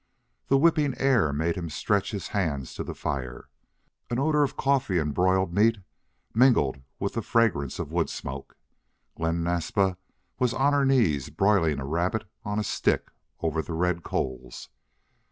The 0.47 0.57
whipping 0.57 0.95
air 0.97 1.31
made 1.31 1.53
him 1.55 1.69
stretch 1.69 2.09
his 2.09 2.29
hands 2.29 2.73
to 2.73 2.83
the 2.83 2.95
fire. 2.95 3.49
An 4.09 4.17
odor 4.17 4.41
of 4.41 4.57
coffee 4.57 4.97
and 4.97 5.13
broiled 5.13 5.53
meat 5.53 5.77
mingled 6.33 6.81
with 6.97 7.13
the 7.13 7.21
fragrance 7.21 7.77
of 7.77 7.91
wood 7.91 8.09
smoke. 8.09 8.57
Glen 9.15 9.43
Naspa 9.43 9.97
was 10.39 10.55
on 10.55 10.73
her 10.73 10.85
knees 10.85 11.29
broiling 11.29 11.79
a 11.79 11.85
rabbit 11.85 12.23
on 12.43 12.57
a 12.57 12.63
stick 12.63 13.11
over 13.41 13.61
the 13.61 13.73
red 13.75 14.01
coals. 14.01 14.69